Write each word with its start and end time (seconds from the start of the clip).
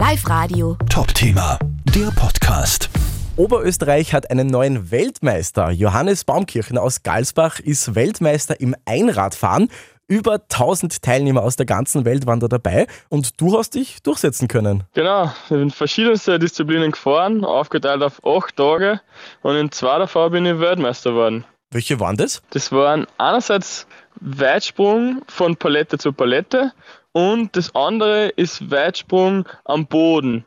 Live 0.00 0.26
Radio. 0.30 0.78
Top-Thema, 0.88 1.58
der 1.94 2.10
Podcast. 2.12 2.88
Oberösterreich 3.36 4.14
hat 4.14 4.30
einen 4.30 4.46
neuen 4.46 4.90
Weltmeister. 4.90 5.70
Johannes 5.72 6.24
Baumkirchner 6.24 6.80
aus 6.80 7.02
Galsbach 7.02 7.60
ist 7.60 7.94
Weltmeister 7.94 8.58
im 8.62 8.74
Einradfahren. 8.86 9.68
Über 10.08 10.40
1000 10.50 11.02
Teilnehmer 11.02 11.42
aus 11.42 11.56
der 11.56 11.66
ganzen 11.66 12.06
Welt 12.06 12.26
waren 12.26 12.40
da 12.40 12.48
dabei 12.48 12.86
und 13.10 13.38
du 13.42 13.58
hast 13.58 13.74
dich 13.74 14.02
durchsetzen 14.02 14.48
können. 14.48 14.84
Genau, 14.94 15.26
ich 15.44 15.50
bin 15.50 15.70
verschiedenste 15.70 16.38
Disziplinen 16.38 16.92
gefahren, 16.92 17.44
aufgeteilt 17.44 18.02
auf 18.02 18.24
acht 18.24 18.56
Tage 18.56 19.02
und 19.42 19.54
in 19.56 19.70
zwei 19.70 19.98
davon 19.98 20.32
bin 20.32 20.46
ich 20.46 20.58
Weltmeister 20.58 21.10
geworden. 21.10 21.44
Welche 21.72 22.00
waren 22.00 22.16
das? 22.16 22.42
Das 22.50 22.72
waren 22.72 23.06
einerseits 23.16 23.86
Weitsprung 24.20 25.22
von 25.28 25.54
Palette 25.54 25.98
zu 25.98 26.12
Palette 26.12 26.72
und 27.12 27.54
das 27.56 27.72
andere 27.76 28.30
ist 28.30 28.72
Weitsprung 28.72 29.48
am 29.64 29.86
Boden. 29.86 30.44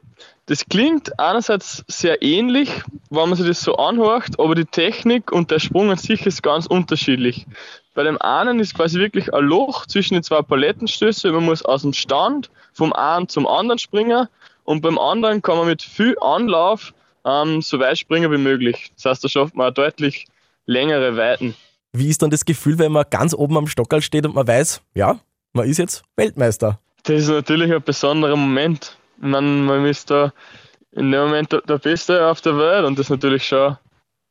Das 0.47 0.65
klingt 0.65 1.17
einerseits 1.17 1.85
sehr 1.87 2.21
ähnlich, 2.21 2.69
wenn 3.09 3.29
man 3.29 3.37
sich 3.37 3.47
das 3.47 3.61
so 3.61 3.77
anhört, 3.77 4.37
aber 4.37 4.53
die 4.53 4.65
Technik 4.65 5.31
und 5.31 5.49
der 5.49 5.59
Sprung 5.59 5.89
an 5.91 5.97
sich 5.97 6.25
ist 6.25 6.43
ganz 6.43 6.65
unterschiedlich. 6.65 7.47
Bei 7.93 8.03
dem 8.03 8.21
einen 8.21 8.59
ist 8.59 8.75
quasi 8.75 8.99
wirklich 8.99 9.33
ein 9.33 9.45
Loch 9.45 9.85
zwischen 9.85 10.15
den 10.15 10.23
zwei 10.23 10.41
Palettenstößen. 10.41 11.31
Man 11.31 11.45
muss 11.45 11.63
aus 11.63 11.83
dem 11.83 11.93
Stand 11.93 12.49
vom 12.73 12.91
einen 12.91 13.29
zum 13.29 13.47
anderen 13.47 13.79
springen 13.79 14.27
und 14.65 14.81
beim 14.81 14.99
anderen 14.99 15.41
kann 15.41 15.55
man 15.55 15.67
mit 15.67 15.83
viel 15.83 16.17
Anlauf 16.19 16.93
ähm, 17.23 17.61
so 17.61 17.79
weit 17.79 17.97
springen 17.97 18.29
wie 18.29 18.37
möglich. 18.37 18.91
Das 18.95 19.05
heißt, 19.05 19.23
da 19.23 19.29
schafft 19.29 19.55
man 19.55 19.73
deutlich 19.73 20.25
längere 20.65 21.17
Weiten. 21.17 21.55
Wie 21.93 22.09
ist 22.09 22.21
dann 22.21 22.29
das 22.29 22.45
Gefühl, 22.45 22.79
wenn 22.79 22.91
man 22.91 23.05
ganz 23.09 23.33
oben 23.33 23.57
am 23.57 23.67
Stockerl 23.67 24.01
steht 24.01 24.25
und 24.25 24.35
man 24.35 24.47
weiß, 24.47 24.81
ja, 24.95 25.19
man 25.53 25.67
ist 25.67 25.77
jetzt 25.77 26.03
Weltmeister? 26.15 26.79
Das 27.03 27.21
ist 27.21 27.29
natürlich 27.29 27.71
ein 27.71 27.83
besonderer 27.83 28.35
Moment. 28.35 28.97
Man, 29.17 29.65
man 29.65 29.85
ist 29.85 30.09
da 30.09 30.33
in 30.91 31.11
dem 31.11 31.21
Moment 31.21 31.51
der, 31.51 31.61
der 31.61 31.77
Beste 31.77 32.25
auf 32.27 32.41
der 32.41 32.57
Welt 32.57 32.85
und 32.85 32.97
das 32.97 33.07
ist 33.07 33.09
natürlich 33.11 33.47
schon 33.47 33.77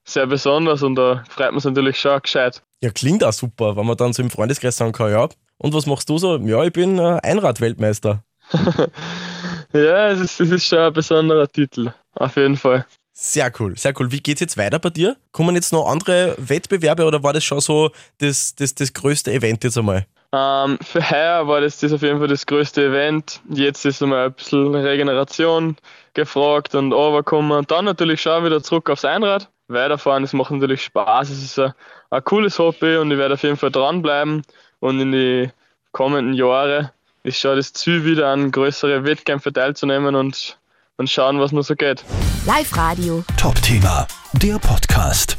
sehr 0.05 0.27
besonders 0.27 0.83
und 0.83 0.97
da 0.97 1.23
freut 1.29 1.53
man 1.53 1.61
sich 1.61 1.71
natürlich 1.71 2.01
schon 2.01 2.21
gescheit. 2.21 2.62
Ja, 2.83 2.91
klingt 2.91 3.23
auch 3.23 3.33
super, 3.33 3.77
wenn 3.77 3.87
man 3.87 3.97
dann 3.97 4.12
so 4.12 4.23
im 4.23 4.31
Freundeskreis 4.31 4.77
sagen 4.77 4.93
kann, 4.93 5.12
ja, 5.12 5.28
und 5.59 5.75
was 5.75 5.87
machst 5.87 6.09
du 6.09 6.19
so? 6.19 6.39
Ja, 6.39 6.65
ich 6.65 6.73
bin 6.73 6.99
äh, 6.99 7.21
Einrad-Weltmeister. 7.23 8.25
ja, 9.73 10.09
es 10.09 10.21
ist, 10.21 10.41
es 10.41 10.51
ist 10.51 10.67
schon 10.67 10.78
ein 10.78 10.93
besonderer 10.93 11.47
Titel, 11.47 11.93
auf 12.15 12.37
jeden 12.37 12.56
Fall. 12.56 12.84
Sehr 13.13 13.53
cool, 13.59 13.77
sehr 13.77 13.93
cool. 13.99 14.11
Wie 14.11 14.21
geht's 14.21 14.41
jetzt 14.41 14.57
weiter 14.57 14.79
bei 14.79 14.91
dir? 14.91 15.17
Kommen 15.33 15.55
jetzt 15.55 15.73
noch 15.73 15.87
andere 15.87 16.35
Wettbewerbe 16.39 17.05
oder 17.05 17.23
war 17.23 17.33
das 17.33 17.45
schon 17.45 17.61
so 17.61 17.91
das, 18.19 18.55
das, 18.55 18.75
das 18.75 18.93
größte 18.93 19.33
Event 19.33 19.63
jetzt 19.65 19.77
einmal? 19.77 20.07
Ähm, 20.33 20.79
für 20.81 21.11
heuer 21.11 21.47
war 21.47 21.61
das, 21.61 21.79
das 21.79 21.93
auf 21.93 22.01
jeden 22.01 22.19
Fall 22.19 22.29
das 22.29 22.47
größte 22.47 22.87
Event. 22.87 23.43
Jetzt 23.51 23.85
ist 23.85 24.03
einmal 24.03 24.27
ein 24.27 24.33
bisschen 24.33 24.75
Regeneration 24.75 25.77
gefragt 26.15 26.75
und 26.75 26.95
overkommen. 26.95 27.53
Und 27.53 27.71
dann 27.71 27.85
natürlich 27.85 28.23
schon 28.23 28.45
wieder 28.45 28.63
zurück 28.63 28.89
aufs 28.89 29.05
Einrad. 29.05 29.51
Weiterfahren, 29.69 30.23
das 30.23 30.33
macht 30.33 30.51
natürlich 30.51 30.83
Spaß. 30.83 31.31
Es 31.31 31.43
ist 31.43 31.59
ein, 31.59 31.73
ein 32.11 32.25
cooles 32.25 32.59
Hobby 32.59 32.97
und 32.97 33.11
ich 33.11 33.19
werde 33.19 33.35
auf 33.35 33.43
jeden 33.43 33.57
Fall 33.57 33.71
dranbleiben. 33.71 34.43
Und 34.81 35.01
in 35.01 35.13
die 35.13 35.51
kommenden 35.93 36.35
Jahre 36.35 36.93
ist 37.25 37.39
schon 37.39 37.57
das 37.57 37.73
Ziel, 37.73 38.05
wieder 38.05 38.29
an 38.29 38.51
größere 38.51 39.05
Wettkämpfe 39.05 39.53
teilzunehmen 39.53 40.15
und, 40.15 40.59
und 40.98 41.11
schauen, 41.11 41.41
was 41.41 41.53
noch 41.53 41.62
so 41.62 41.75
geht. 41.75 42.05
Live 42.47 42.77
Radio. 42.77 43.25
Top-Thema, 43.37 44.07
der 44.35 44.59
Podcast. 44.59 45.37